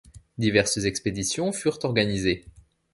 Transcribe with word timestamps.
Diverses 0.39 0.77
expéditions 0.87 1.51
furent 1.51 1.77
organisées. 1.83 2.43